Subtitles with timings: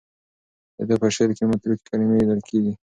[0.77, 2.73] د ده په شعر کې متروکې کلمې لیدل کېږي.